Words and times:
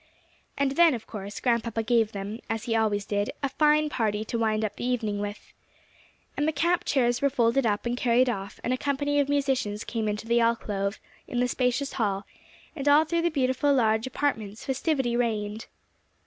And 0.57 0.71
then, 0.71 0.95
of 0.95 1.05
course, 1.05 1.39
Grandpapa 1.39 1.83
gave 1.83 2.11
them, 2.11 2.39
as 2.49 2.63
he 2.63 2.75
always 2.75 3.05
did, 3.05 3.29
a 3.43 3.49
fine 3.49 3.87
party 3.87 4.25
to 4.25 4.39
wind 4.39 4.65
up 4.65 4.75
the 4.75 4.83
evening 4.83 5.19
with. 5.19 5.53
And 6.35 6.47
the 6.47 6.51
camp 6.51 6.85
chairs 6.85 7.21
were 7.21 7.29
folded 7.29 7.67
up 7.67 7.85
and 7.85 7.95
carried 7.95 8.27
off, 8.27 8.59
and 8.63 8.73
a 8.73 8.77
company 8.79 9.19
of 9.19 9.29
musicians 9.29 9.83
came 9.83 10.07
into 10.09 10.25
the 10.27 10.39
alcove 10.39 10.97
in 11.27 11.39
the 11.39 11.47
spacious 11.47 11.93
hall, 11.93 12.25
and 12.75 12.87
all 12.89 13.05
through 13.05 13.21
the 13.21 13.29
beautiful, 13.29 13.71
large 13.75 14.07
apartments 14.07 14.65
festivity 14.65 15.15
reigned! 15.15 15.67